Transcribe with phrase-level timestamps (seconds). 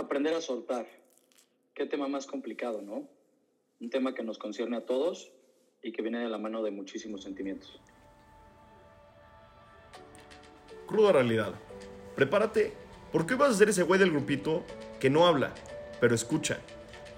[0.00, 0.86] Aprender a soltar.
[1.74, 3.06] Qué tema más complicado, ¿no?
[3.80, 5.30] Un tema que nos concierne a todos
[5.82, 7.82] y que viene de la mano de muchísimos sentimientos.
[10.86, 11.52] Cruda realidad.
[12.16, 12.72] Prepárate,
[13.12, 14.64] porque hoy vas a ser ese güey del grupito
[15.00, 15.52] que no habla,
[16.00, 16.60] pero escucha.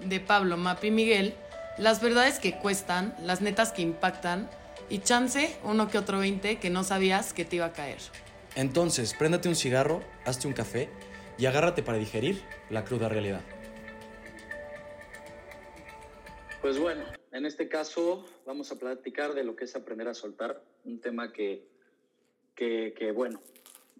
[0.01, 1.35] De Pablo, Mapi y Miguel,
[1.77, 4.49] las verdades que cuestan, las netas que impactan
[4.89, 7.99] y chance uno que otro 20 que no sabías que te iba a caer.
[8.55, 10.89] Entonces, préndate un cigarro, hazte un café
[11.37, 13.41] y agárrate para digerir la cruda realidad.
[16.61, 20.63] Pues bueno, en este caso vamos a platicar de lo que es aprender a soltar,
[20.85, 21.67] un tema que,
[22.55, 23.41] que, bueno,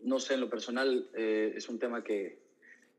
[0.01, 2.39] no sé, en lo personal eh, es un tema que,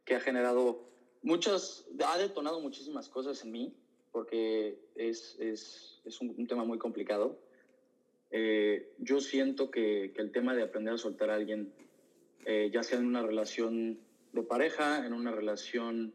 [0.05, 0.85] que ha generado
[1.23, 3.75] muchas, ha detonado muchísimas cosas en mí,
[4.13, 7.39] porque es, es, es un, un, tema muy complicado.
[8.31, 11.73] Eh, yo siento que, que, el tema de aprender a soltar a alguien,
[12.45, 13.99] eh, ya sea en una relación
[14.35, 16.13] de pareja, en una relación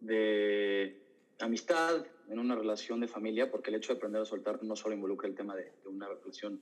[0.00, 1.00] de
[1.38, 4.94] amistad, en una relación de familia, porque el hecho de aprender a soltar no solo
[4.94, 6.60] involucra el tema de, una relación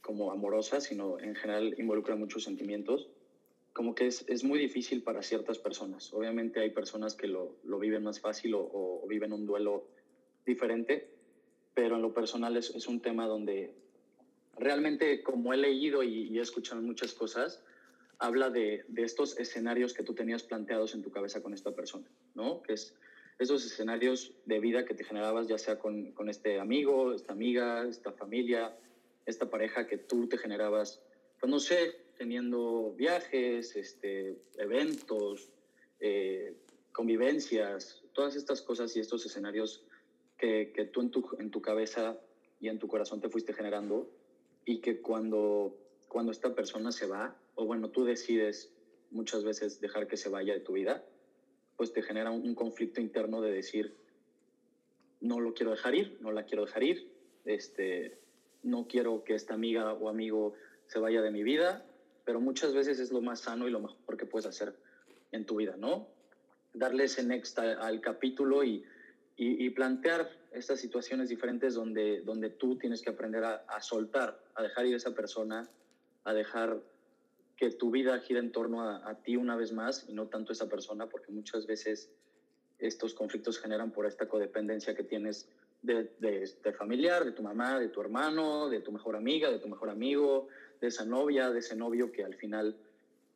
[0.00, 3.08] como amorosa, sino en general involucra muchos sentimientos,
[3.72, 6.12] como que es, es muy difícil para ciertas personas.
[6.12, 9.84] Obviamente hay personas que lo, lo viven más fácil o, o, viven un duelo
[10.44, 11.08] diferente,
[11.74, 13.72] pero en lo personal es, es un tema donde
[14.56, 17.62] realmente como he leído y he escuchado muchas cosas,
[18.20, 22.06] habla de, de, estos escenarios que tú tenías planteados en tu cabeza con esta persona,
[22.34, 22.62] ¿no?
[22.62, 22.94] Que es
[23.40, 27.88] esos escenarios de vida que te generabas ya sea con, con este amigo, esta amiga,
[27.88, 28.76] esta familia,
[29.24, 31.02] esta pareja que tú te generabas,
[31.40, 35.48] pues no sé, teniendo viajes, este, eventos,
[36.00, 36.54] eh,
[36.92, 39.86] convivencias, todas estas cosas y estos escenarios
[40.36, 42.20] que, que tú en tu, en tu cabeza
[42.60, 44.10] y en tu corazón te fuiste generando
[44.66, 48.72] y que cuando, cuando esta persona se va, o bueno, tú decides
[49.10, 51.04] muchas veces dejar que se vaya de tu vida,
[51.76, 53.94] pues te genera un, conflicto interno de decir,
[55.20, 57.12] no lo quiero dejar ir, no la quiero dejar ir,
[57.44, 58.18] este,
[58.62, 60.54] no quiero que esta amiga o amigo
[60.86, 61.84] se vaya de mi vida,
[62.24, 64.74] pero muchas veces es lo más sano y lo mejor que puedes hacer
[65.30, 66.08] en tu vida, ¿no?
[66.72, 68.82] Darle ese next al capítulo y,
[69.36, 74.42] y, y, plantear estas situaciones diferentes donde, donde tú tienes que aprender a, a, soltar,
[74.54, 75.68] a dejar ir a esa persona,
[76.24, 76.80] a dejar
[77.60, 80.50] que tu vida gire en torno a, a ti una vez más y no tanto
[80.50, 82.08] a esa persona, porque muchas veces
[82.78, 85.46] estos conflictos generan por esta codependencia que tienes
[85.82, 89.58] de, de, de, familiar, de tu mamá, de tu hermano, de tu mejor amiga, de
[89.58, 90.48] tu mejor amigo,
[90.80, 92.74] de esa novia, de ese novio que al final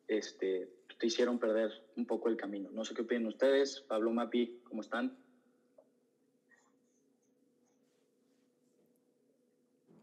[0.08, 2.70] este, te hicieron perder un poco el camino.
[2.72, 3.82] No sé qué opinan ustedes.
[3.86, 5.12] Pablo Mapi, ¿cómo están?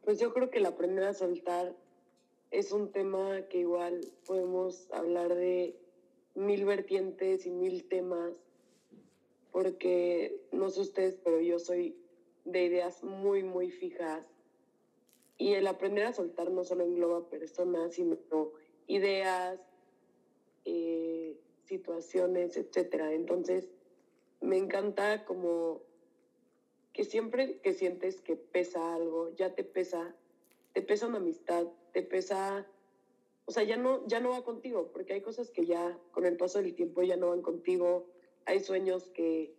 [0.03, 1.75] Pues yo creo que el aprender a soltar
[2.51, 5.75] es un tema que igual podemos hablar de
[6.35, 8.33] mil vertientes y mil temas,
[9.51, 11.97] porque no sé ustedes, pero yo soy
[12.45, 14.25] de ideas muy, muy fijas.
[15.37, 18.17] Y el aprender a soltar no solo engloba personas, sino
[18.87, 19.59] ideas,
[20.65, 22.95] eh, situaciones, etc.
[23.11, 23.67] Entonces,
[24.41, 25.81] me encanta como
[26.93, 30.15] que siempre que sientes que pesa algo, ya te pesa,
[30.73, 32.67] te pesa una amistad, te pesa,
[33.45, 36.37] o sea, ya no, ya no va contigo, porque hay cosas que ya con el
[36.37, 38.05] paso del tiempo ya no van contigo,
[38.45, 39.51] hay sueños que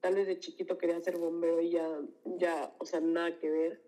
[0.00, 3.80] tal vez de chiquito quería ser bombero y ya, ya, o sea, nada que ver.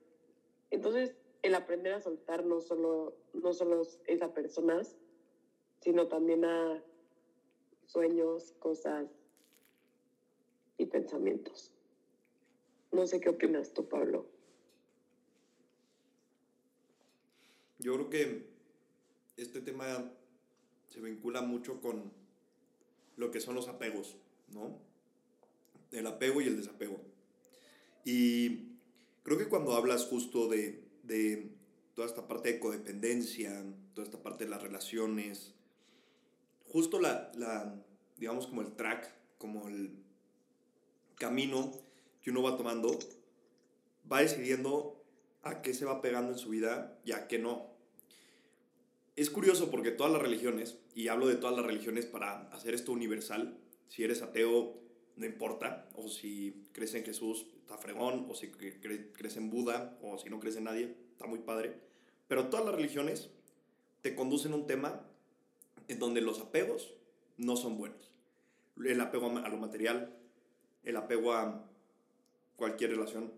[0.70, 4.96] Entonces, el aprender a soltar no solo, no solo es a personas,
[5.80, 6.84] sino también a
[7.86, 9.08] sueños, cosas
[10.78, 11.72] y pensamientos.
[12.92, 14.26] No sé qué opinas tú, Pablo.
[17.82, 18.46] Yo creo que
[19.36, 20.10] este tema
[20.88, 22.12] se vincula mucho con
[23.16, 24.16] lo que son los apegos,
[24.52, 24.78] ¿no?
[25.92, 27.00] el apego y el desapego.
[28.04, 28.76] Y
[29.22, 31.50] creo que cuando hablas justo de, de
[31.94, 35.52] toda esta parte de codependencia, toda esta parte de las relaciones,
[36.68, 37.74] justo la, la,
[38.16, 39.92] digamos como el track, como el
[41.16, 41.72] camino
[42.22, 42.98] que uno va tomando,
[44.10, 44.98] va decidiendo
[45.42, 47.71] a qué se va pegando en su vida y a qué no.
[49.14, 52.92] Es curioso porque todas las religiones, y hablo de todas las religiones para hacer esto
[52.92, 54.80] universal, si eres ateo,
[55.16, 58.80] no importa, o si crees en Jesús, está fregón, o si cre
[59.12, 61.74] crees en Buda, o si no crees en nadie, está muy padre.
[62.26, 63.28] Pero todas las religiones
[64.00, 65.06] te conducen a un tema
[65.88, 66.94] en donde los apegos
[67.36, 68.14] no son buenos.
[68.82, 70.16] El apego a lo material,
[70.84, 71.68] el apego a
[72.56, 73.30] cualquier relación.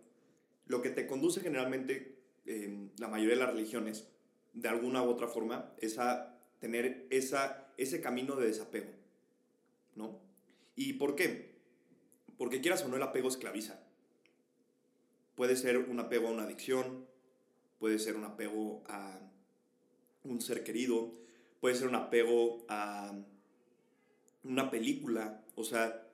[0.69, 2.17] Lo que te conduce generalmente,
[2.47, 4.09] en la mayoría de las religiones,
[4.55, 8.91] de alguna u otra forma, es a tener esa, ese camino de desapego,
[9.97, 10.21] ¿no?
[10.77, 11.55] ¿Y por qué?
[12.39, 13.81] Porque quieras o no, el apego esclaviza.
[15.35, 17.07] Puede ser un apego a una adicción,
[17.79, 19.21] puede ser un apego a
[20.23, 21.13] un ser querido,
[21.61, 23.13] puede ser un apego a
[24.45, 26.07] una película, o sea,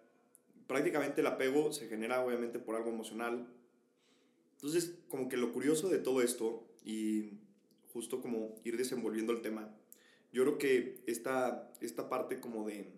[0.67, 3.47] prácticamente el apego se genera obviamente por algo emocional.
[4.53, 7.31] Entonces, como que lo curioso de todo esto, y
[7.93, 9.75] justo como ir desenvolviendo el tema,
[10.33, 12.93] yo creo que esta, esta parte como de,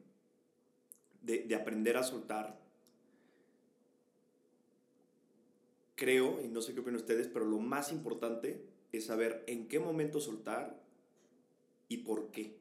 [1.23, 2.61] de, de aprender a soltar,
[5.95, 8.63] creo, y no sé qué opinan ustedes, pero lo más importante
[8.93, 10.79] es saber en qué momento soltar
[11.89, 12.57] y por qué.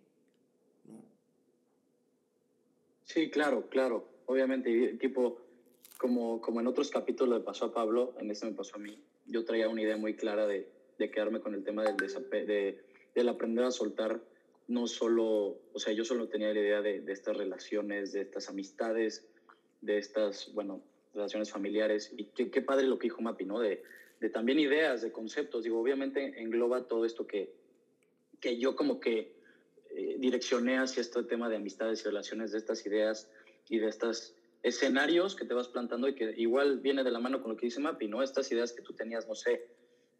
[3.06, 4.07] Sí, claro, claro.
[4.25, 5.42] Obviamente, tipo,
[5.98, 9.04] como, como en otros capítulos le pasó a Pablo, en este me pasó a mí,
[9.25, 12.80] yo traía una idea muy clara de, de quedarme con el tema del, desape de,
[13.13, 14.21] del aprender a soltar,
[14.68, 18.50] no solo, o sea, yo solo tenía la idea de, de estas relaciones, de estas
[18.50, 19.27] amistades,
[19.81, 20.81] de estas, bueno,
[21.13, 22.13] relaciones familiares.
[22.15, 23.59] Y qué, qué padre lo que dijo Mapi, ¿no?
[23.59, 23.83] De,
[24.19, 25.63] de también ideas, de conceptos.
[25.63, 27.51] Digo, obviamente engloba todo esto que,
[28.39, 29.33] que yo como que
[29.89, 33.30] eh, direccioné hacia este tema de amistades y relaciones, de estas ideas
[33.68, 37.42] y de estos escenarios que te vas plantando y que igual viene de la mano
[37.42, 38.21] con lo que dice Mapi, ¿no?
[38.21, 39.68] Estas ideas que tú tenías, no sé,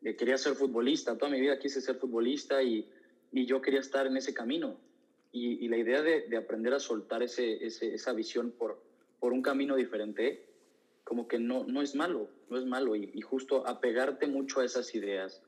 [0.02, 2.88] quería ser futbolista, toda mi vida quise ser futbolista y,
[3.32, 4.80] y yo quería estar en ese camino.
[5.32, 8.82] Y, y la idea de, de, aprender a soltar ese, ese, esa visión por,
[9.20, 10.46] por un camino diferente,
[11.06, 12.96] como que no, no es malo, no es malo.
[12.96, 15.42] Y, y justo apegarte mucho a esas ideas,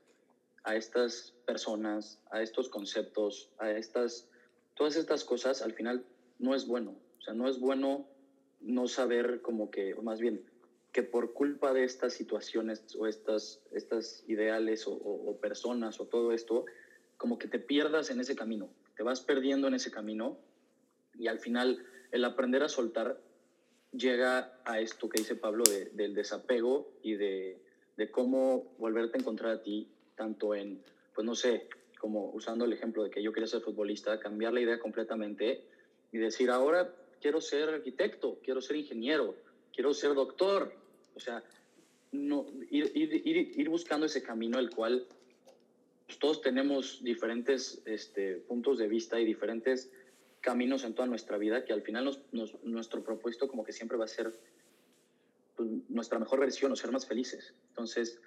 [0.62, 4.26] a estas personas, a estos conceptos, a estas,
[4.74, 6.06] todas estas cosas, al final
[6.38, 6.96] no es bueno.
[7.18, 8.06] O sea, no es bueno
[8.60, 10.42] no saber como que, o más bien,
[10.94, 16.66] que por culpa de estas situaciones o estas, estas ideales o, personas o todo esto,
[17.16, 20.38] como que te pierdas en ese camino, te vas perdiendo en ese camino
[21.18, 23.20] y al final el aprender a soltar
[23.90, 27.60] llega a esto que dice Pablo de, del desapego y de,
[27.96, 30.80] de cómo volverte a encontrar a ti, tanto en,
[31.12, 31.66] pues no sé,
[31.98, 35.64] como usando el ejemplo de que yo quería ser futbolista, cambiar la idea completamente
[36.12, 39.34] y decir, ahora quiero ser arquitecto, quiero ser ingeniero,
[39.72, 40.83] quiero ser doctor.
[41.14, 41.42] O sea,
[42.12, 45.06] no, ir, ir, ir, ir buscando ese camino el cual
[46.06, 49.90] pues, todos tenemos diferentes este, puntos de vista y diferentes
[50.40, 54.04] caminos en toda nuestra vida que al final nos, nuestro propósito como que siempre va
[54.04, 54.38] a ser
[55.56, 57.54] pues, nuestra mejor versión o ser más felices.
[57.70, 58.20] Entonces,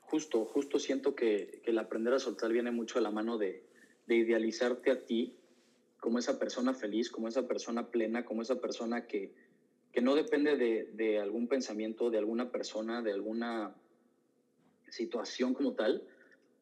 [0.00, 3.62] justo, justo siento que, que el aprender a soltar viene mucho de la mano de,
[4.06, 5.36] de idealizarte a ti
[6.00, 9.32] como esa persona feliz, como esa persona plena, como esa persona que,
[9.92, 13.74] que no depende de, de, algún pensamiento, de alguna persona, de alguna
[14.88, 16.06] situación como tal,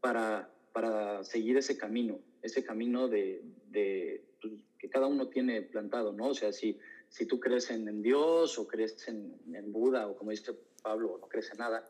[0.00, 6.12] para, para seguir ese camino, ese camino de, de pues, que cada uno tiene plantado,
[6.12, 6.28] ¿no?
[6.28, 6.78] O sea, si,
[7.08, 11.28] si tú crees en, Dios o crees en, en, Buda o como dice Pablo, no
[11.28, 11.84] crees en nada,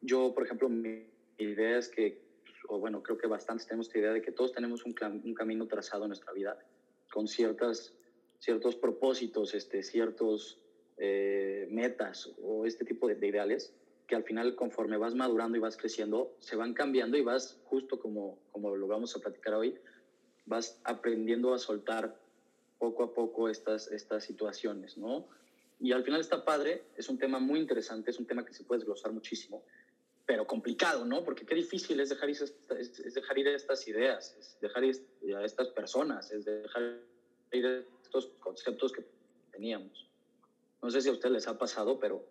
[0.00, 1.06] yo, por ejemplo, mi
[1.38, 2.20] idea es que,
[2.68, 4.94] o bueno, creo que bastantes tenemos esta idea de que todos tenemos un,
[5.24, 6.58] un camino trazado en nuestra vida
[7.12, 7.94] con ciertas,
[8.38, 10.63] ciertos propósitos, este, ciertos
[10.98, 13.74] eh, metas o este tipo de, de, ideales
[14.06, 17.98] que al final conforme vas madurando y vas creciendo, se van cambiando y vas justo
[17.98, 19.78] como, como lo vamos a platicar hoy,
[20.46, 22.16] vas aprendiendo a soltar
[22.78, 25.26] poco a poco estas, estas situaciones, ¿no?
[25.80, 28.64] Y al final está padre, es un tema muy interesante, es un tema que se
[28.64, 29.64] puede desglosar muchísimo,
[30.26, 31.24] pero complicado, ¿no?
[31.24, 35.44] Porque qué difícil es dejar, es, es dejar ir estas ideas, es dejar ir a
[35.44, 37.00] estas personas, es dejar
[37.52, 39.04] ir estos conceptos que
[39.50, 40.08] teníamos.
[40.84, 42.22] No sé si a ustedes les ha pasado, pero,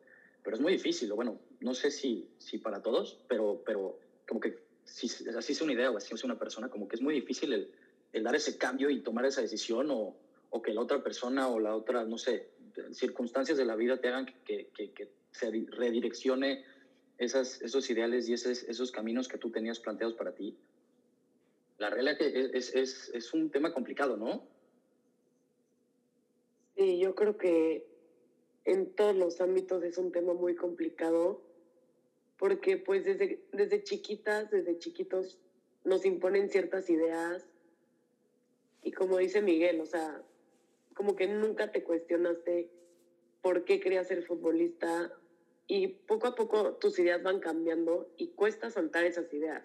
[0.43, 1.11] pero es muy difícil.
[1.11, 4.53] Bueno, no sé si, si para todos, pero, pero como que
[4.85, 7.51] si así es una idea o así es una persona, como que es muy difícil
[7.51, 10.15] el, dar ese cambio y tomar esa decisión o,
[10.51, 12.45] o, que la otra persona o la otra, no sé,
[12.91, 16.61] circunstancias de la vida te hagan que, que, que se redireccione
[17.17, 20.53] esas, esos ideales y esos, esos caminos que tú tenías planteados para ti.
[21.79, 24.43] La realidad es, es, es un tema complicado, ¿no?
[26.75, 27.92] Sí, yo creo que
[28.65, 31.41] en todos los ámbitos es un tema muy complicado
[32.37, 35.39] porque pues desde, desde chiquitas, desde chiquitos
[35.83, 37.45] nos imponen ciertas ideas
[38.81, 40.21] y como dice Miguel, o sea,
[40.93, 42.69] como que nunca te cuestionaste
[43.41, 45.11] por qué querías ser futbolista
[45.67, 49.63] y poco a poco tus ideas van cambiando y cuesta soltar esas ideas,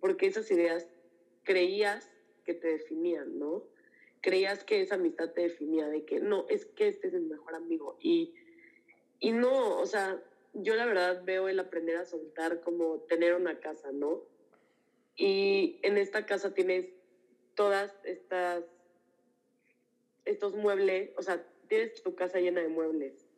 [0.00, 0.88] porque esas ideas
[1.42, 2.10] creías
[2.44, 3.64] que te definían, ¿no?
[4.26, 7.54] Creías que esa amistad te definía, de que no, es que este es el mejor
[7.54, 7.96] amigo.
[8.00, 8.34] Y,
[9.20, 10.20] y no, o sea,
[10.52, 14.24] yo la verdad veo el aprender a soltar como tener una casa, ¿no?
[15.14, 16.88] Y en esta casa tienes
[17.54, 18.64] todas estas,
[20.24, 23.28] estos muebles, o sea, tienes tu casa llena de muebles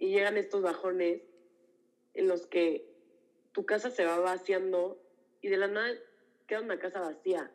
[0.00, 1.22] y llegan estos bajones
[2.14, 2.92] en los que
[3.52, 5.00] tu casa se va vaciando
[5.42, 5.94] y de la nada
[6.48, 7.52] queda una casa vacía.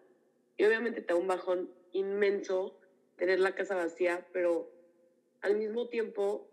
[0.55, 2.79] Y obviamente te da un bajón inmenso
[3.15, 4.71] tener la casa vacía, pero
[5.41, 6.49] al mismo tiempo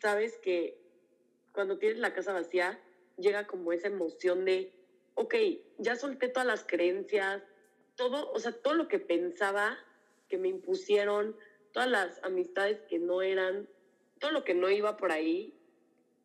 [0.00, 0.80] sabes que
[1.52, 2.80] cuando tienes la casa vacía
[3.18, 4.72] llega como esa emoción de,
[5.14, 5.34] ok,
[5.78, 7.42] ya solté todas las creencias,
[7.96, 9.78] todo, o sea, todo lo que pensaba
[10.28, 11.36] que me impusieron,
[11.72, 13.68] todas las amistades que no eran,
[14.18, 15.60] todo lo que no iba por ahí,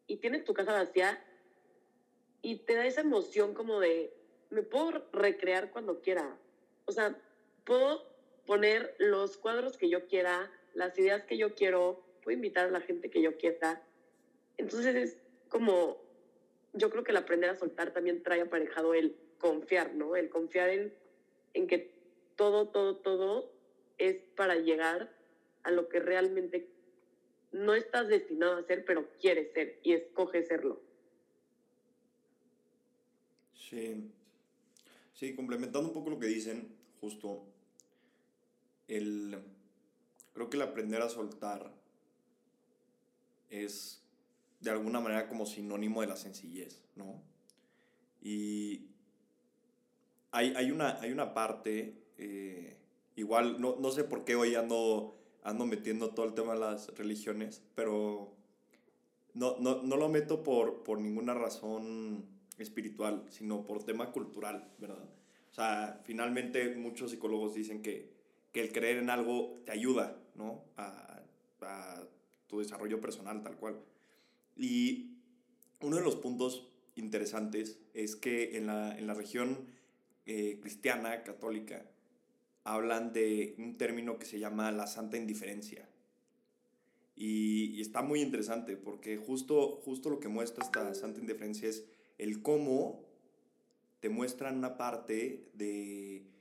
[0.07, 1.23] y tienes tu casa vacía
[2.41, 4.13] y te da esa emoción como de,
[4.49, 6.37] me puedo recrear cuando quiera.
[6.85, 7.19] O sea,
[7.65, 8.03] puedo
[8.45, 12.81] poner los cuadros que yo quiera, las ideas que yo quiero, puedo invitar a la
[12.81, 13.81] gente que yo quiera.
[14.57, 15.17] Entonces es
[15.49, 15.97] como,
[16.73, 20.15] yo creo que el aprender a soltar también trae aparejado el confiar, ¿no?
[20.15, 20.93] El confiar en,
[21.53, 21.91] en que
[22.35, 23.51] todo, todo, todo
[23.97, 25.11] es para llegar
[25.63, 26.67] a lo que realmente
[27.51, 30.81] no estás destinado a ser, pero quieres ser y escoges serlo.
[33.53, 34.11] Sí.
[35.13, 37.47] Sí, complementando un poco lo que dicen, justo,
[38.87, 39.37] el,
[40.33, 41.71] creo que el aprender a soltar
[43.49, 44.01] es
[44.59, 47.21] de alguna manera como sinónimo de la sencillez, ¿no?
[48.21, 48.87] Y
[50.31, 52.77] hay, hay, una, hay una parte, eh,
[53.15, 56.89] igual, no, no sé por qué hoy ando, ando metiendo todo el tema de las
[56.97, 58.33] religiones, pero
[59.33, 62.25] no, no, no lo meto por, por ninguna razón
[62.57, 65.09] espiritual, sino por tema cultural, ¿verdad?
[65.51, 68.14] O sea, finalmente muchos psicólogos dicen que,
[68.55, 70.63] que el creer en algo te ayuda, ¿no?
[70.77, 71.01] A,
[72.47, 73.81] tu desarrollo personal, tal cual.
[74.55, 75.17] Y
[75.81, 79.65] uno de los puntos interesantes es que en la, en la región
[80.25, 81.85] eh, cristiana, católica,
[82.63, 85.89] hablan de un término que se llama la santa indiferencia.
[87.13, 91.83] Y, y, está muy interesante porque justo, justo lo que muestra esta santa indiferencia es
[92.19, 93.03] el cómo
[93.99, 96.34] te muestran una parte de,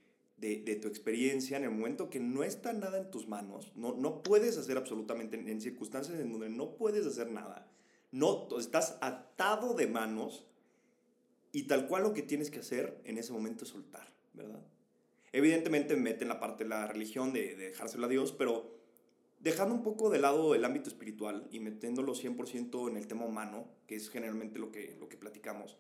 [0.53, 4.23] de, tu experiencia en el momento que no está nada en tus manos, no, no
[4.23, 7.67] puedes hacer absolutamente, en, en circunstancias en donde no puedes hacer nada,
[8.13, 10.47] no, estás atado de manos
[11.53, 14.61] y tal cual lo que tienes que hacer en ese momento es soltar, ¿verdad?
[15.33, 18.75] Evidentemente meten la parte de la religión, de, de dejárselo a Dios, pero
[19.41, 23.67] dejando un poco de lado el ámbito espiritual y metiéndolo 100% en el tema humano,
[23.87, 25.77] que es generalmente lo que, lo que platicamos,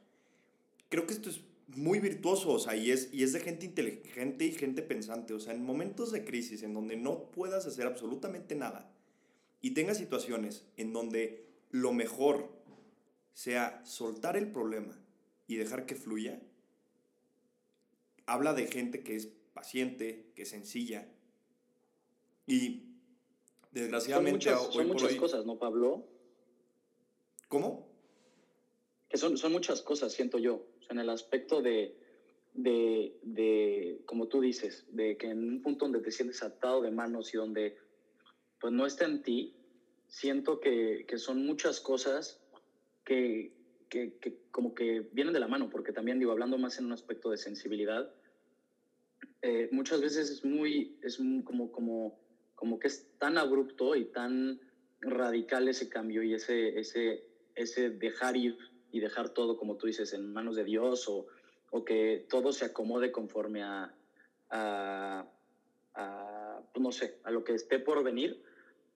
[0.88, 4.44] creo que esto es muy virtuoso, o sea, y es, y es de gente inteligente
[4.44, 8.54] y gente pensante, o sea, en momentos de crisis en donde no puedas hacer absolutamente
[8.54, 8.90] nada
[9.61, 12.50] y tengas situaciones en donde lo mejor
[13.33, 14.99] sea soltar el problema
[15.47, 16.40] y dejar que fluya,
[18.26, 21.09] habla de gente que es paciente, que es sencilla
[22.47, 22.85] y
[23.73, 25.16] desgraciadamente son muchas, son muchas hoy...
[25.16, 26.06] cosas, ¿no, Pablo?
[27.49, 27.88] ¿Cómo?
[29.09, 30.66] Que son, son muchas cosas, siento yo.
[30.88, 31.95] En el aspecto de,
[32.53, 36.91] de, de, como tú dices, de que en un punto donde te sientes atado de
[36.91, 37.75] manos y donde
[38.61, 39.55] pues no está en ti,
[40.07, 42.41] siento que, que son muchas cosas
[43.05, 43.53] que,
[43.88, 46.93] que, que, como que vienen de la mano, porque también digo, hablando más en un
[46.93, 48.11] aspecto de sensibilidad,
[49.43, 52.17] eh, muchas veces es muy, es como, como
[52.55, 54.59] como que es tan abrupto y tan
[55.00, 57.23] radical ese cambio y ese, ese,
[57.55, 58.57] ese dejar ir
[58.95, 61.27] y dejar todo, como tú dices, en manos de Dios o,
[61.71, 63.93] o que todo se acomode conforme a,
[64.51, 65.27] a,
[65.95, 68.39] a, pues no sé, a lo que esté por venir,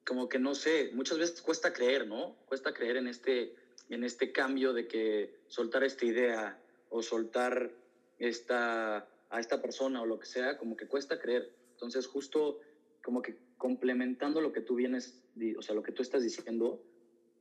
[0.06, 2.36] como que no sé, muchas veces cuesta creer, ¿no?
[2.46, 3.52] Cuesta creer en este,
[3.88, 6.56] en este cambio de que soltar esta idea
[6.90, 7.72] o soltar
[8.18, 8.98] esta,
[9.30, 11.50] a esta persona o lo que sea, como que cuesta creer.
[11.72, 12.60] Entonces, justo
[13.02, 15.20] como que complementando lo que tú vienes,
[15.56, 16.80] o sea, lo que tú estás diciendo,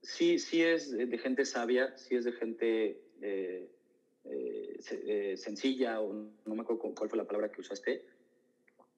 [0.01, 3.69] sí, sí es de gente sabia, sí es de gente eh,
[4.23, 8.01] eh, eh, sencilla, o no me acuerdo cuál fue la palabra que usaste,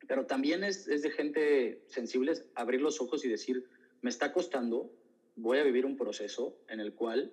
[0.07, 3.63] pero también es, es de gente sensible abrir los ojos y decir,
[4.01, 4.91] me está costando,
[5.35, 7.31] voy a vivir un proceso en el cual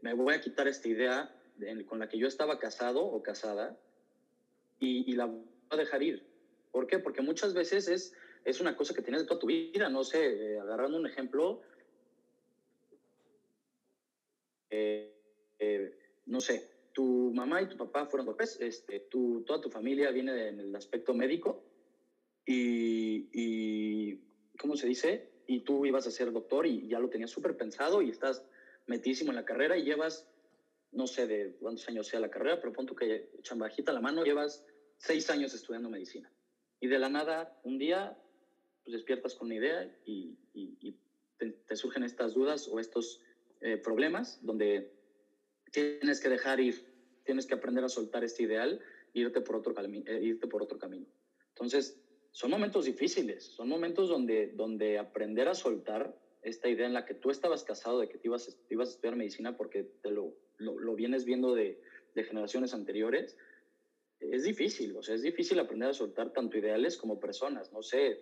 [0.00, 1.30] me voy a quitar esta idea
[1.86, 3.76] con la que yo estaba casado o casada
[4.78, 6.26] y, y la voy a dejar ir.
[6.70, 6.98] ¿Por qué?
[6.98, 8.14] Porque muchas veces es
[8.46, 11.60] es una cosa que tienes de toda tu vida, no sé, eh, agarrando un ejemplo,
[14.70, 15.12] eh,
[15.58, 15.90] eh,
[16.26, 20.48] no sé, tu mamá y tu papá fueron doctores, este, tu, toda tu familia viene
[20.48, 21.62] en el aspecto médico
[22.44, 24.20] y, y,
[24.58, 25.28] ¿cómo se dice?
[25.46, 28.42] Y tú ibas a ser doctor y ya lo tenías súper pensado y estás
[28.86, 30.26] metísimo en la carrera y llevas,
[30.92, 34.00] no sé de cuántos años sea la carrera, pero pon tú que echan bajita la
[34.00, 34.64] mano, llevas
[34.98, 36.32] seis años estudiando medicina.
[36.80, 38.16] Y de la nada, un día
[38.86, 40.38] pues despiertas con una idea y,
[41.38, 43.20] te, surgen estas dudas o estos
[43.60, 44.90] eh, problemas donde
[45.72, 46.74] tienes que dejar ir,
[47.24, 48.80] tienes que aprender a soltar este ideal
[49.14, 51.06] e irte por otro, eh, irte por otro camino.
[51.48, 51.98] Entonces,
[52.32, 57.14] son momentos difíciles, son momentos donde, donde aprender a soltar esta idea en la que
[57.14, 61.24] tú estabas casado de que te ibas, a estudiar medicina porque te lo, lo, vienes
[61.24, 61.80] viendo de,
[62.14, 63.36] de, generaciones anteriores,
[64.20, 68.20] es difícil, o sea, es difícil aprender a soltar tanto ideales como personas, no sé,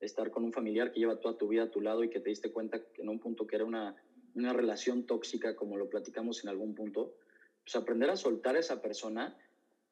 [0.00, 2.28] estar con un familiar que lleva toda tu vida a tu lado y que te
[2.28, 3.96] diste cuenta que en un punto que era una,
[4.34, 7.14] una relación tóxica, como lo platicamos en algún punto,
[7.62, 9.36] pues aprender a soltar a esa persona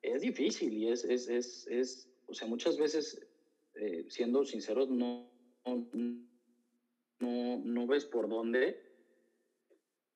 [0.02, 3.26] es difícil y es, es, es, es o sea, muchas veces,
[3.74, 5.30] eh, siendo sinceros, no,
[7.18, 8.80] no, no ves por dónde.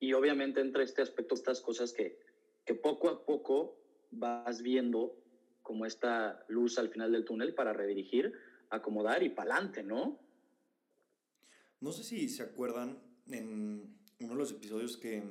[0.01, 2.19] Y obviamente entre este aspecto, estas cosas que,
[2.65, 3.79] que poco a poco
[4.11, 5.17] vas viendo
[5.63, 8.33] como esta luz al final del túnel para redirigir,
[8.71, 10.21] acomodar y para adelante, ¿no?
[11.81, 15.23] No sé si se acuerdan en uno de los episodios que,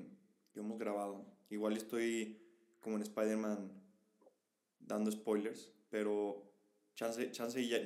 [0.53, 1.25] que hemos grabado.
[1.49, 2.39] Igual estoy
[2.79, 3.71] como en Spider-Man
[4.79, 6.51] dando spoilers, pero
[6.95, 7.79] chance, chance, ya,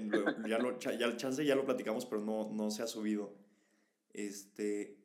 [0.47, 3.35] ya, lo, chance ya lo platicamos, pero no, no se ha subido.
[4.13, 4.97] Este,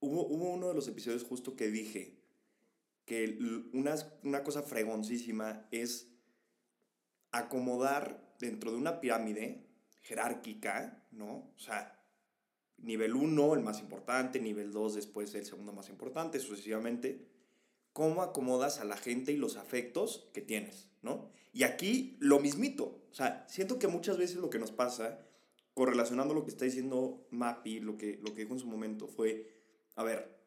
[0.00, 2.18] hubo, hubo uno de los episodios justo que dije
[3.04, 3.38] que
[3.72, 6.12] una, una cosa fregoncísima es
[7.32, 9.66] acomodar dentro de una pirámide
[10.02, 11.52] jerárquica, ¿no?
[11.56, 11.99] O sea,
[12.82, 17.26] nivel 1 el más importante, nivel 2 después el segundo más importante, sucesivamente,
[17.92, 21.30] cómo acomodas a la gente y los afectos que tienes, ¿no?
[21.52, 25.26] Y aquí lo mismito, o sea, siento que muchas veces lo que nos pasa,
[25.74, 29.48] correlacionando lo que está diciendo Mappy, lo que, lo que dijo en su momento, fue,
[29.96, 30.38] a ver,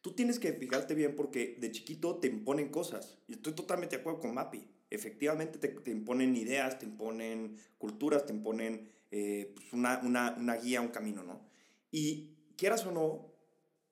[0.00, 4.00] tú tienes que fijarte bien porque de chiquito te imponen cosas, y estoy totalmente de
[4.00, 9.72] acuerdo con Mappy, efectivamente te, te imponen ideas, te imponen culturas, te imponen eh, pues
[9.72, 11.48] una, una, una guía, un camino, ¿no?
[11.90, 13.32] Y quieras o no,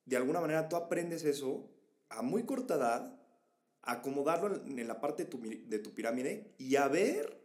[0.04, 1.70] de alguna manera tú aprendes eso
[2.08, 3.18] a muy corta edad,
[3.82, 7.40] acomodarlo en, la parte de tu, de tu pirámide y a ver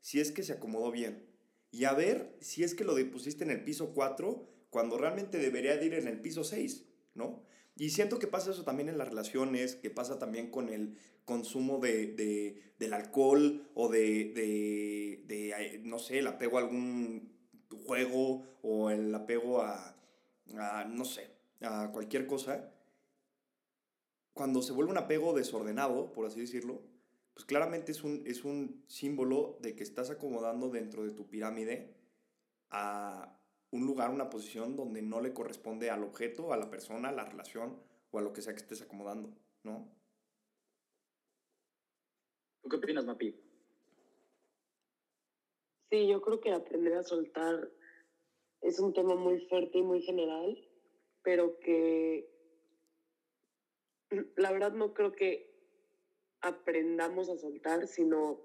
[0.00, 1.26] si es que se acomodó bien.
[1.70, 5.76] Y a ver si es que lo pusiste en el piso 4 cuando realmente debería
[5.76, 7.42] de ir en el piso 6, ¿no?
[7.76, 11.78] Y siento que pasa eso también en las relaciones, que pasa también con el consumo
[11.78, 17.32] de, de del alcohol o de, de, de, eh, no sé, el apego a algún
[17.86, 19.96] juego o el apego a,
[20.56, 22.70] a, no sé, a cualquier cosa.
[24.32, 26.82] Cuando se vuelve un apego desordenado, por así decirlo,
[27.34, 31.94] pues claramente es un, es un símbolo de que estás acomodando dentro de tu pirámide
[32.70, 33.38] a
[33.74, 37.24] un lugar, una posición donde no le corresponde al objeto, a la persona, a la
[37.24, 37.76] relación
[38.12, 39.34] o a lo que sea que estés acomodando,
[39.64, 39.88] ¿no?
[42.62, 43.34] ¿Tú qué opinas, Mapi?
[45.90, 47.68] Sí, yo creo que aprender a soltar
[48.60, 50.56] es un tema muy fuerte y muy general,
[51.24, 52.30] pero que
[54.36, 55.52] la verdad no creo que
[56.42, 58.40] aprendamos a soltar, sino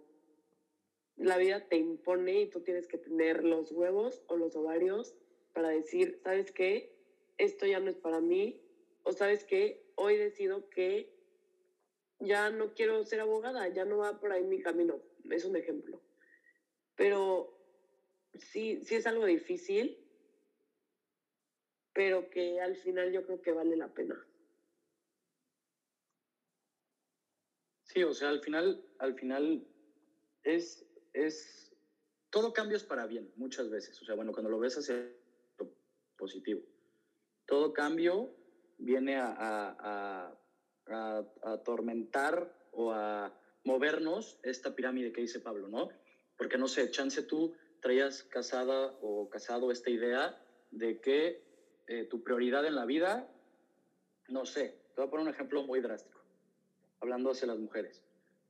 [1.19, 5.15] la vida te impone y tú tienes que tener los huevos o los ovarios
[5.53, 6.89] para decir, ¿sabes qué?
[7.37, 8.57] Esto ya no es para mí.
[9.03, 9.83] O sabes qué?
[9.95, 11.11] Hoy decido que
[12.19, 15.01] ya no quiero ser abogada, ya no va por ahí mi camino.
[15.29, 16.01] Es un ejemplo.
[16.95, 17.53] Pero
[18.33, 19.97] sí, sí es algo difícil,
[21.93, 24.25] pero que al final yo creo que vale la pena.
[27.83, 29.65] Sí, o sea, al final, al final
[30.43, 31.71] es, es,
[32.29, 34.01] todo cambio es para bien, muchas veces.
[34.01, 34.95] O sea, bueno, cuando lo ves hacia
[36.17, 36.61] positivo.
[37.45, 38.35] Todo cambio
[38.77, 40.37] viene a, a,
[40.87, 45.89] a, a atormentar o a movernos esta pirámide que dice Pablo, ¿no?
[46.37, 50.39] Porque no sé, chance tú traías casada o casado esta idea
[50.71, 51.43] de que
[51.87, 53.27] eh, tu prioridad en la vida,
[54.27, 56.21] no sé, te voy a poner un ejemplo muy drástico,
[56.99, 58.03] hablando hacia las mujeres.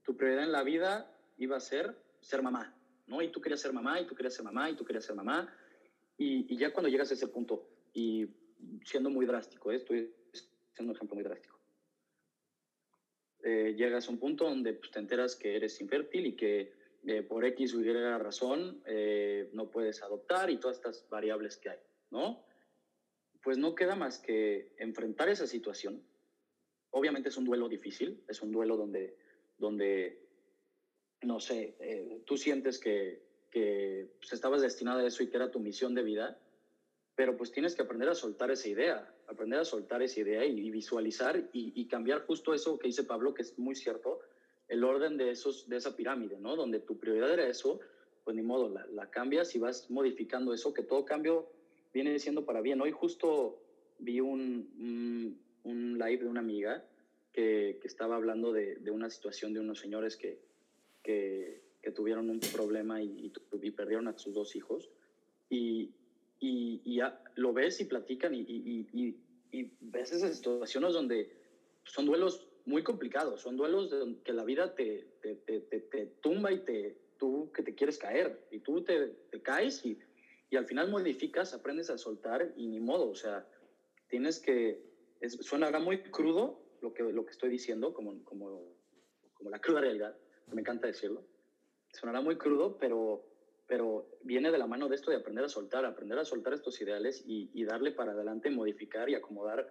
[0.03, 2.73] Tu prioridad en la vida iba a ser ser mamá,
[3.07, 3.21] ¿no?
[3.21, 5.53] Y tú querías ser mamá, y tú querías ser mamá, y tú querías ser mamá,
[6.17, 8.27] y, ya cuando llegas a ese punto, y
[8.83, 9.77] siendo muy drástico, ¿eh?
[9.77, 10.13] estoy
[10.73, 11.57] siendo un ejemplo muy drástico,
[13.43, 16.73] eh, llegas a un punto donde pues, te enteras que eres infértil y que
[17.05, 18.83] eh, por X o Y razón
[19.53, 21.79] no puedes adoptar y todas estas variables que hay,
[22.11, 22.43] ¿no?
[23.41, 26.03] Pues no queda más que enfrentar esa situación.
[26.91, 29.15] Obviamente es un duelo difícil, es un duelo donde,
[29.57, 30.28] donde
[31.21, 31.75] no sé,
[32.25, 36.03] tú sientes que, que pues, estabas destinado a eso y que era tu misión de
[36.03, 36.37] vida,
[37.15, 40.69] pero pues tienes que aprender a soltar esa idea, aprender a soltar esa idea y,
[40.69, 44.19] visualizar y, cambiar justo eso que dice Pablo, que es muy cierto,
[44.69, 46.55] el orden de, esos, de esa pirámide, ¿no?
[46.55, 47.79] Donde tu prioridad era eso,
[48.23, 51.49] pues ni modo, la, la cambias y vas modificando eso, que todo cambio
[51.93, 52.79] viene siendo para bien.
[52.79, 53.59] Hoy justo
[53.97, 56.85] vi un, un, un live de una amiga
[57.33, 60.39] que, que estaba hablando de, de, una situación de unos señores que,
[61.09, 63.31] que, que tuvieron un problema y,
[63.63, 64.91] y, perdieron a sus dos hijos.
[65.49, 65.89] Y,
[66.39, 66.99] y, y
[67.35, 69.15] lo ves y platican y,
[69.81, 71.31] ves esas situaciones donde
[71.83, 76.51] son duelos muy complicados, son duelos de que la vida te, te, te, te, tumba
[76.51, 79.97] y te, tú que te quieres caer y tú te caes y,
[80.51, 83.47] y al final modificas, aprendes a soltar y ni modo, o sea,
[84.09, 84.79] tienes que,
[85.21, 88.61] es, suena muy crudo lo que, lo que estoy diciendo, como, como,
[89.33, 90.15] como la cruda realidad,
[90.51, 91.23] me encanta decirlo,
[91.91, 93.21] sonará muy crudo, pero,
[93.67, 96.79] pero viene de la mano de esto de aprender a soltar, aprender a soltar estos
[96.81, 99.65] ideales y, y darle para adelante, modificar y acomodar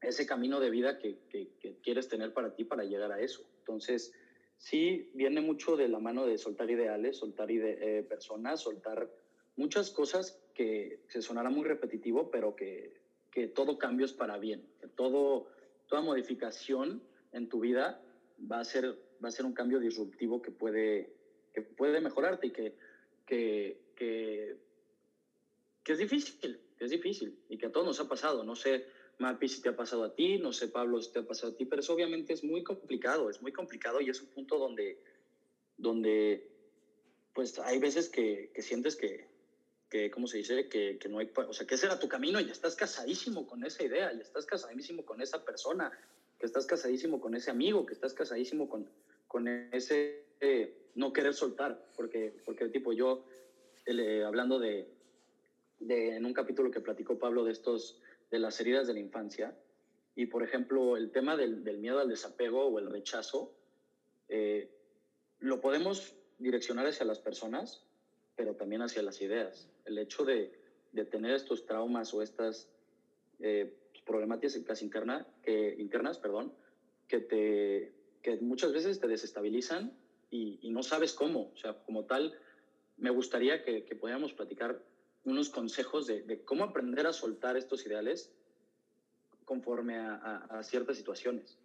[0.00, 3.44] ese camino de vida que, que, que, quieres tener para ti para llegar a eso.
[3.60, 4.12] Entonces,
[4.56, 9.08] sí, viene mucho de la mano de soltar ideales, soltar eh, personas, soltar
[9.56, 12.92] muchas cosas que se sonará muy repetitivo, pero que,
[13.30, 15.46] que todo cambio es para bien, que todo,
[15.86, 18.00] toda modificación en tu vida
[18.50, 21.10] va a ser, va a ser un cambio disruptivo que puede,
[21.52, 22.74] que puede mejorarte y que,
[23.26, 24.56] que, que,
[25.92, 28.44] es difícil, que es difícil y que a todos nos ha pasado.
[28.44, 28.84] No sé,
[29.18, 31.56] Mapi, si te ha pasado a ti, no sé, Pablo, si te ha pasado a
[31.56, 34.98] ti, pero eso obviamente es muy complicado, es muy complicado y es un punto donde,
[35.76, 36.48] donde
[37.34, 39.26] pues hay veces que, que sientes que,
[39.88, 40.68] que, ¿cómo se dice?
[40.68, 43.46] Que, que no hay, o sea, que ese era tu camino y ya estás casadísimo
[43.46, 45.90] con esa idea, ya estás casadísimo con esa persona,
[46.38, 48.88] que estás casadísimo con ese amigo, que estás casadísimo con,
[49.26, 53.24] con ese eh, no querer soltar, porque, porque tipo yo,
[53.86, 54.88] eh, hablando de,
[55.80, 59.54] de, en un capítulo que platicó Pablo de estos, de las heridas de la infancia,
[60.14, 63.52] y por ejemplo el tema del, miedo al desapego o el rechazo,
[64.28, 64.68] eh,
[65.40, 67.82] lo podemos direccionar hacia las personas,
[68.36, 69.68] pero también hacia las ideas.
[69.84, 70.52] El hecho de,
[70.92, 72.68] de tener estos traumas o estas
[74.08, 76.50] problemáticas interna, que, internas perdón,
[77.06, 77.92] que, te,
[78.22, 79.92] que muchas veces te desestabilizan
[80.30, 81.50] y, no sabes cómo.
[81.54, 82.32] O sea, como tal,
[82.96, 84.80] me gustaría que, que pudiéramos platicar
[85.24, 88.30] unos consejos de, de, cómo aprender a soltar estos ideales
[89.44, 91.58] conforme a, a, a ciertas situaciones.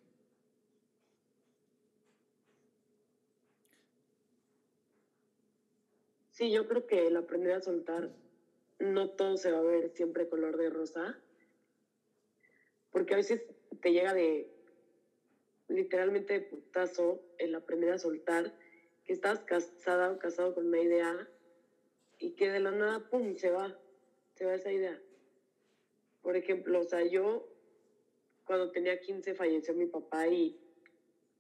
[6.32, 8.10] Sí, yo creo que el aprender a soltar,
[8.80, 11.18] no todo se va a ver siempre color de rosa,
[12.94, 13.42] porque a veces
[13.82, 14.48] te llega de
[15.68, 18.54] literalmente de putazo el aprender a soltar,
[19.04, 21.30] que estás casada o casado con una idea
[22.20, 23.78] y que de la nada, ¡pum!, se va,
[24.36, 25.02] se va esa idea.
[26.22, 27.44] Por ejemplo, o sea, yo
[28.46, 30.56] cuando tenía 15 falleció mi papá y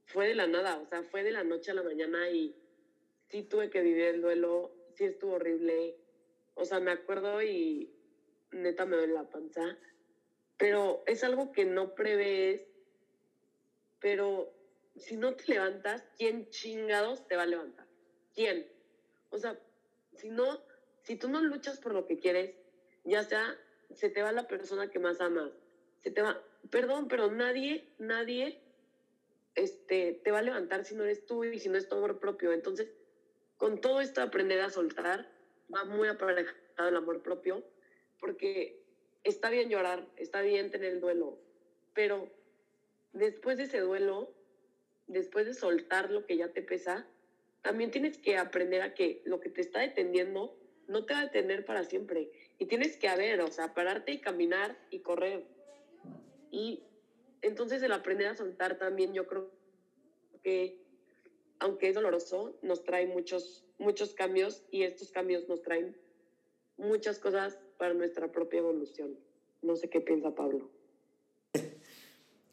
[0.07, 2.53] fue de la nada, o sea, fue de la noche a la mañana y
[3.29, 5.95] sí tuve que vivir el duelo sí estuvo horrible.
[6.55, 7.89] O sea, me acuerdo y
[8.51, 9.77] neta me duele la panza.
[10.57, 12.67] Pero es algo que no prevés.
[13.99, 14.53] Pero
[14.95, 17.87] si no te levantas, ¿quién chingados te va a levantar?
[18.33, 18.67] ¿Quién?
[19.29, 19.59] O sea,
[20.15, 20.63] si no,
[21.01, 22.55] si tú no luchas por lo que quieres,
[23.03, 23.57] ya sea,
[23.91, 25.51] se te va la persona que más amas.
[25.99, 28.61] Se te va, perdón, pero nadie, nadie
[29.55, 32.19] este, te va a levantar si no eres tú y si no es tu amor
[32.19, 32.51] propio.
[32.51, 32.91] Entonces,
[33.57, 35.29] con todo esto aprender a soltar,
[35.73, 37.63] va muy aparejado el amor propio,
[38.19, 38.82] porque
[39.23, 41.37] está bien llorar, está bien tener el duelo,
[41.93, 42.29] pero
[43.13, 44.33] después de ese duelo,
[45.07, 47.07] después de soltar lo que ya te pesa,
[47.61, 50.57] también tienes que aprender a que lo que te está deteniendo
[50.87, 52.29] no te va a detener para siempre.
[52.57, 55.45] Y tienes que, a ver, o sea, pararte y caminar y correr.
[56.51, 56.83] Y
[57.41, 59.49] entonces el aprender a soltar también yo creo
[60.43, 60.77] que
[61.59, 65.95] aunque es doloroso, nos trae muchos, muchos cambios y estos cambios nos traen
[66.75, 69.19] muchas cosas para nuestra propia evolución.
[69.61, 70.69] No sé qué piensa Pablo.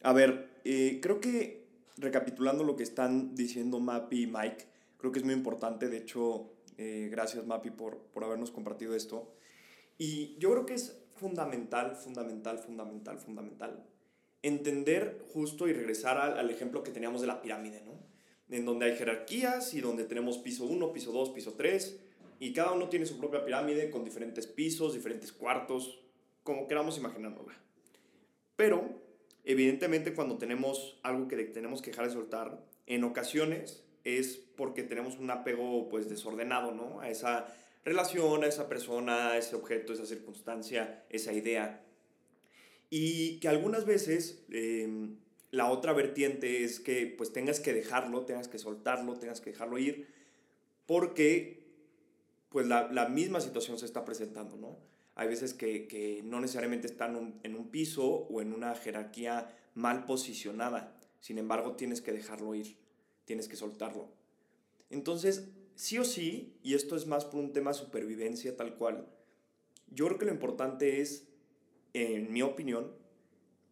[0.03, 4.65] A ver, eh, creo que recapitulando lo que están diciendo Mapi y Mike,
[4.99, 5.89] creo que es muy importante.
[5.89, 9.33] De hecho, eh, gracias Mapi por, por habernos compartido esto.
[9.99, 13.87] Y yo creo que es fundamental, fundamental, fundamental, fundamental
[14.43, 18.01] entender justo y regresar al, al ejemplo que teníamos de la pirámide, ¿no?
[18.49, 22.01] en donde hay jerarquías y donde tenemos piso 1, piso 2, piso 3,
[22.41, 26.01] y cada uno tiene su propia pirámide con diferentes pisos, diferentes cuartos,
[26.43, 27.55] como queramos imaginárnosla.
[28.57, 28.99] Pero,
[29.45, 35.19] evidentemente, cuando tenemos algo que tenemos que dejar de soltar, en ocasiones es porque tenemos
[35.19, 37.01] un apego pues desordenado, ¿no?
[37.01, 41.85] A esa relación, a esa persona, a ese objeto, esa circunstancia, esa idea.
[42.89, 45.11] Y que algunas veces eh,
[45.51, 49.77] la otra vertiente es que pues tengas que dejarlo, tengas que soltarlo, tengas que dejarlo
[49.77, 50.09] ir,
[50.87, 51.60] porque
[52.51, 54.79] pues la, la misma situación se está presentando, ¿no?
[55.15, 60.05] Hay veces que, que no necesariamente están en un piso o en una jerarquía mal
[60.05, 60.97] posicionada.
[61.21, 62.77] Sin embargo, tienes que dejarlo ir,
[63.25, 64.09] tienes que soltarlo.
[64.89, 69.07] Entonces, sí o sí, y esto es más por un tema de supervivencia tal cual,
[69.89, 71.29] yo creo que lo importante es,
[71.93, 72.93] en mi opinión,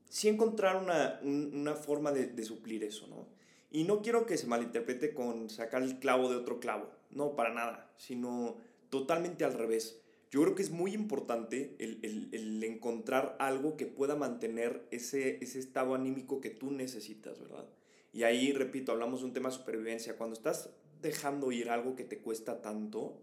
[0.08, 3.26] sí encontrar una, una forma de, de, suplir eso, ¿no?
[3.70, 7.52] Y no quiero que se malinterprete con sacar el clavo de otro clavo, no, para
[7.52, 8.56] nada, sino
[8.90, 10.00] totalmente al revés.
[10.30, 15.42] Yo creo que es muy importante el, el, el encontrar algo que pueda mantener ese,
[15.42, 17.66] ese estado anímico que tú necesitas, ¿verdad?
[18.12, 20.16] Y ahí, repito, hablamos de un tema de supervivencia.
[20.16, 20.70] Cuando estás
[21.00, 23.22] dejando ir algo que te cuesta tanto,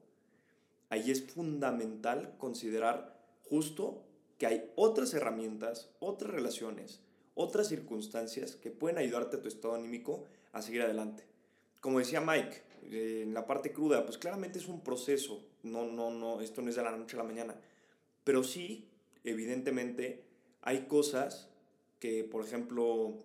[0.90, 4.04] ahí es fundamental considerar justo
[4.38, 7.02] que hay otras herramientas, otras relaciones,
[7.36, 11.24] otras circunstancias que pueden ayudarte a tu estado anímico a seguir adelante.
[11.82, 16.12] Como decía Mike, eh, en la parte cruda, pues claramente es un proceso, no, no,
[16.12, 17.56] no, esto no es de la noche a la mañana,
[18.24, 18.88] pero sí,
[19.24, 20.24] evidentemente,
[20.62, 21.50] hay cosas
[22.00, 23.24] que, por ejemplo,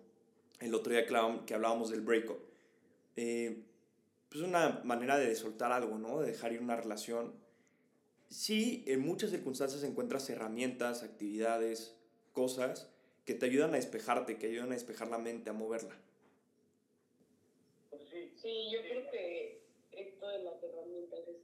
[0.59, 2.39] el otro día que hablábamos del breakup,
[3.15, 3.63] eh,
[4.29, 6.21] pues una manera de soltar algo, ¿no?
[6.21, 7.33] De dejar ir una relación.
[8.29, 11.97] Sí, en muchas circunstancias encuentras herramientas, actividades,
[12.31, 12.89] cosas
[13.25, 15.97] que te ayudan a despejarte, que ayudan a despejar la mente, a moverla.
[18.41, 21.35] Sí yo creo que esto de las herramientas es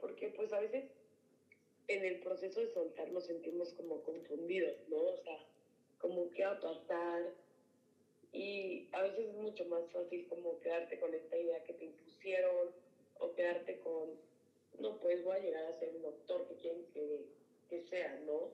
[0.00, 0.84] porque pues a veces
[1.88, 4.98] en el proceso de soltar nos sentimos como confundidos, ¿no?
[4.98, 5.38] O sea,
[5.98, 6.58] como qué va
[8.32, 12.70] y a veces es mucho más fácil como quedarte con esta idea que te impusieron
[13.18, 14.08] o quedarte con,
[14.78, 17.26] no, pues voy a llegar a ser un doctor que quieren que,
[17.68, 18.50] que sea, ¿no?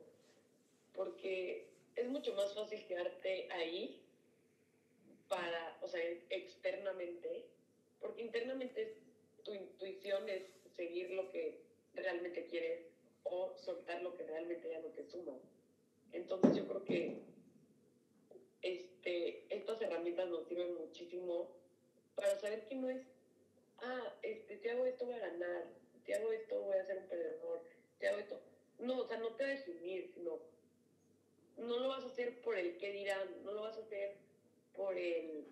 [0.94, 4.02] Porque es mucho más fácil quedarte ahí
[5.28, 7.44] para, o sea, externamente,
[8.00, 8.94] porque internamente
[9.46, 10.42] tu intuición es
[10.74, 11.62] seguir lo que
[11.94, 12.84] realmente quieres
[13.22, 15.38] o soltar lo que realmente ya no te suma.
[16.12, 17.22] Entonces yo creo que
[18.62, 21.48] este, estas herramientas nos sirven muchísimo
[22.16, 23.02] para saber que no es,
[23.78, 25.64] ah, este, te hago esto voy a ganar,
[26.04, 27.62] te hago esto voy a ser un perdedor,
[28.00, 28.40] te hago esto.
[28.80, 30.40] No, o sea, no te sino
[31.56, 34.16] no lo vas a hacer por el qué dirán, no lo vas a hacer
[34.74, 35.46] por el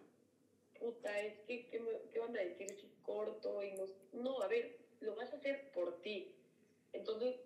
[0.85, 3.63] puta, es que, ¿qué, qué van a decir si corto?
[3.63, 6.35] Y no, no, a ver, lo vas a hacer por ti.
[6.93, 7.37] Entonces,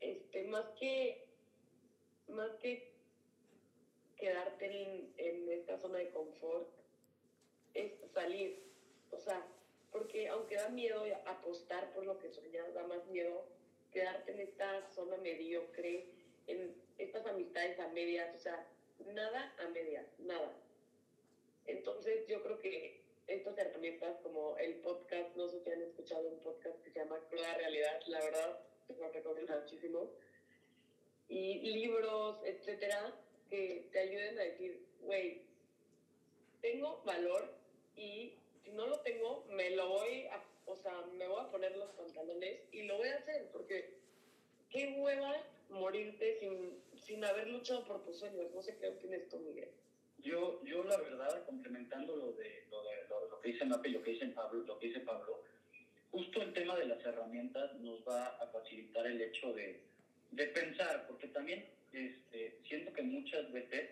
[0.00, 1.26] este, más que,
[2.28, 2.92] más que
[4.16, 6.68] quedarte en, en esta zona de confort
[7.74, 8.62] es salir.
[9.10, 9.44] O sea,
[9.90, 13.44] porque aunque da miedo apostar por lo que soñas, da más miedo
[13.90, 16.06] quedarte en esta zona mediocre,
[16.46, 18.64] en estas amistades a medias, o sea,
[19.12, 20.52] nada a medias, nada.
[21.66, 26.40] Entonces yo creo que estas herramientas como el podcast, no sé si han escuchado un
[26.40, 30.10] podcast que se llama La Realidad, la verdad, lo recomiendo muchísimo,
[31.28, 33.14] y libros, etcétera,
[33.48, 35.42] que te ayuden a decir, güey,
[36.60, 37.54] tengo valor
[37.96, 41.76] y si no lo tengo, me lo voy a, o sea, me voy a poner
[41.76, 43.94] los pantalones y lo voy a hacer, porque
[44.70, 45.34] qué hueva
[45.70, 48.50] morirte sin, sin haber luchado por tus sueños.
[48.52, 49.70] No sé qué opinas tú, Miguel.
[50.22, 54.02] Yo, yo la verdad, complementando lo, de, lo, de, lo, que dice Mape y lo
[54.02, 55.42] que dice Pablo, lo que dice Pablo,
[56.10, 59.80] justo el tema de las herramientas nos va a facilitar el hecho de,
[60.30, 63.90] de pensar, porque también este, siento que muchas veces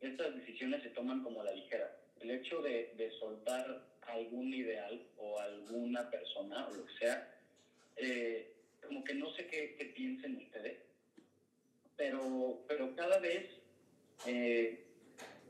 [0.00, 1.96] estas decisiones se toman como a la ligera.
[2.20, 7.34] El hecho de, de soltar algún ideal o alguna persona o lo que sea,
[7.96, 8.52] eh,
[8.86, 10.78] como que no sé qué, qué, piensen ustedes,
[11.96, 13.50] pero, pero cada vez
[14.26, 14.87] eh,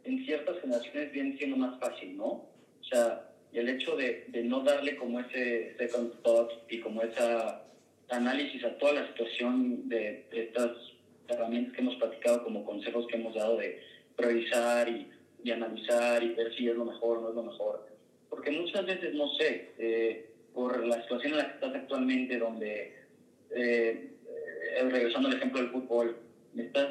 [0.09, 2.25] en ciertas generaciones viene siendo más fácil, ¿no?
[2.27, 7.63] O sea, el hecho de, de no darle como ese second thought y como esa
[8.09, 10.71] análisis a toda la situación de, de estas
[11.29, 13.83] herramientas que hemos platicado, como consejos que hemos dado de
[14.17, 15.11] priorizar y,
[15.45, 17.87] y analizar y ver si es lo mejor o no es lo mejor.
[18.31, 22.97] Porque muchas veces, no sé, eh, por la situación en la que estás actualmente, donde,
[23.51, 24.11] eh,
[24.75, 26.17] eh, regresando al ejemplo del fútbol,
[26.57, 26.89] estás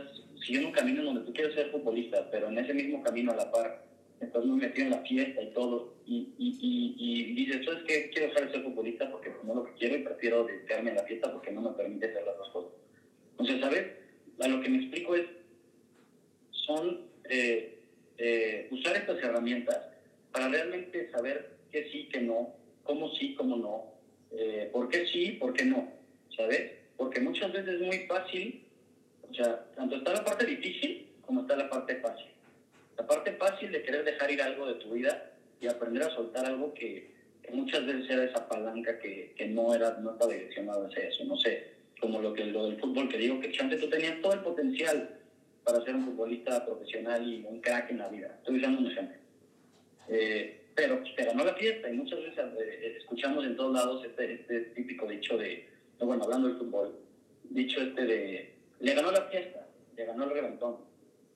[0.47, 3.51] siguiendo un camino donde tú quieres ser futbolista, pero en ese mismo camino a la
[3.51, 3.83] par,
[4.21, 8.09] estás muy metido en la fiesta y todo, y, y, y, y dices, ¿sabes qué?
[8.09, 11.03] Quiero dejar de ser futbolista porque no lo que quiero y prefiero dedicarme a la
[11.03, 12.71] fiesta porque no me permite hacer las dos cosas.
[13.31, 13.85] Entonces, ¿sabes?
[14.39, 15.25] a lo que me explico es,
[16.51, 17.79] son eh,
[18.17, 19.79] eh, usar estas herramientas
[20.31, 23.93] para realmente saber qué sí, qué no, cómo sí, cómo no,
[24.31, 25.91] eh, por qué sí, por qué no,
[26.35, 26.71] ¿sabes?
[26.95, 28.66] Porque muchas veces es muy fácil,
[29.29, 32.27] o sea, tanto está la parte difícil como está la parte fácil.
[32.97, 36.45] La parte fácil de querer dejar ir algo de tu vida y aprender a soltar
[36.45, 37.11] algo que,
[37.43, 41.23] que muchas veces era esa palanca que, que no era no estaba direccionada hacia eso,
[41.25, 44.33] no sé, como lo que lo del fútbol que digo que chance tú tenías todo
[44.33, 45.17] el potencial
[45.63, 48.35] para ser un futbolista profesional y un crack en la vida.
[48.39, 49.17] Estoy usando un ejemplo.
[50.09, 54.35] Eh, pero te ganó la fiesta y muchas veces eh, escuchamos en todos lados este,
[54.35, 55.67] este típico dicho de,
[55.99, 56.95] no, bueno, hablando del fútbol,
[57.49, 60.77] dicho este de, le ganó la fiesta, le ganó el reventón.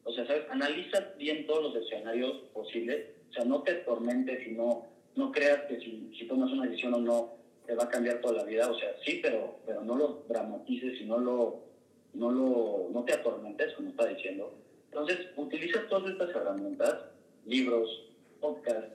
[0.03, 0.43] O sea, ¿sabes?
[0.49, 5.61] Analiza bien todos los escenarios posibles, o sea, no te atormentes y no, no creas
[5.67, 7.33] que si, si tomas una decisión o no,
[7.65, 8.69] te va a cambiar toda la vida.
[8.69, 11.63] O sea, sí, pero, pero no lo dramatices y no lo,
[12.13, 14.53] no lo, no te atormentes, como está diciendo.
[14.91, 17.05] Entonces, utiliza todas estas herramientas,
[17.45, 18.87] libros, podcast,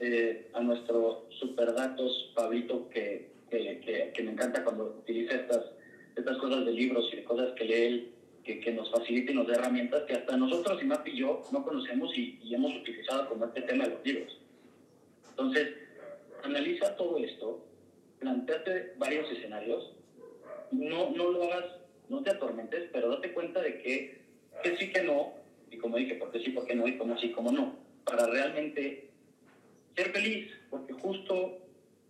[0.00, 5.66] eh, a nuestro superdatos Pablito, que, que, que, me encanta cuando utiliza estas,
[6.16, 8.10] estas cosas de libros y de cosas que lee él,
[8.44, 11.42] que, que nos facilita y nos da herramientas que hasta nosotros, y Mapi y yo,
[11.50, 14.38] no conocemos y, y hemos utilizado como este tema de los libros.
[15.30, 15.68] Entonces,
[16.42, 17.64] analiza todo esto,
[18.18, 19.94] planteate varios escenarios,
[20.70, 21.64] no, no lo hagas,
[22.08, 24.20] no te atormentes, pero date cuenta de que,
[24.62, 25.32] que sí, que no,
[25.70, 29.08] y como dije, porque sí, porque no, y como sí, como no, para realmente
[29.96, 31.58] ser feliz, porque justo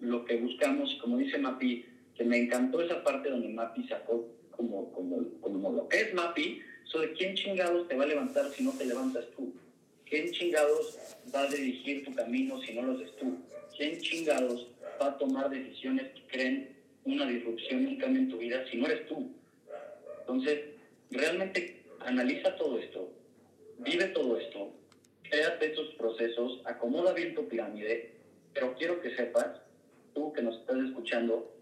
[0.00, 4.92] lo que buscamos, como dice Mapi, que me encantó esa parte donde Mapi sacó como,
[4.92, 8.72] como, como lo que es Mapi, sobre quién chingados te va a levantar si no
[8.72, 9.52] te levantas tú,
[10.08, 10.98] quién chingados
[11.34, 13.36] va a dirigir tu camino si no lo haces tú,
[13.76, 14.68] quién chingados
[15.00, 18.86] va a tomar decisiones que creen una disrupción, un cambio en tu vida si no
[18.86, 19.30] eres tú.
[20.20, 20.60] Entonces,
[21.10, 23.10] realmente analiza todo esto,
[23.78, 24.72] vive todo esto,
[25.22, 28.12] créate estos procesos, acomoda bien tu pirámide,
[28.52, 29.60] pero quiero que sepas,
[30.14, 31.53] tú que nos estás escuchando,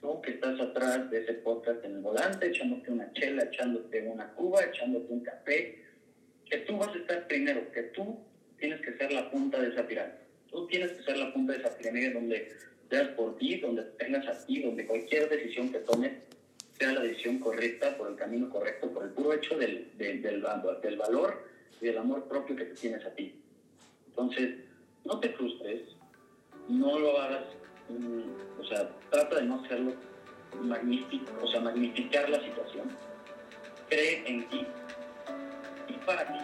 [0.00, 4.32] tú que estás atrás de ese podcast en el volante, echándote una chela, echándote una
[4.34, 5.82] cuba, echándote un café,
[6.48, 8.18] que tú vas a estar primero, que tú
[8.58, 10.18] tienes que ser la punta de esa pirámide.
[10.50, 12.52] Tú tienes que ser la punta de esa pirámide donde
[12.88, 16.12] seas por ti, donde tengas a ti, donde cualquier decisión que tomes
[16.78, 20.42] sea la decisión correcta, por el camino correcto, por el puro hecho del, del, del,
[20.82, 21.44] del valor
[21.80, 23.34] y del amor propio que tienes a ti.
[24.08, 24.54] Entonces,
[25.04, 25.82] no te frustres,
[26.68, 27.44] no lo hagas,
[28.58, 29.92] o sea, trata de no hacerlo
[30.62, 32.88] magnífico, o sea, magnificar la situación.
[33.88, 34.66] Cree en ti
[35.88, 36.38] y para ti.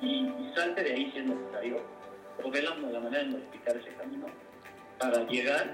[0.00, 1.76] Y, y salte de ahí si es necesario,
[2.42, 4.26] o ve la, la manera de modificar ese camino
[4.98, 5.70] para llegar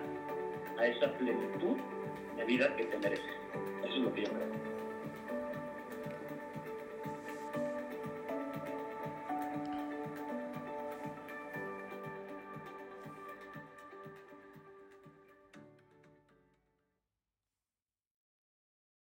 [0.78, 1.76] a esa plenitud
[2.36, 3.36] de vida que te mereces.
[3.84, 4.69] Eso es lo que yo creo.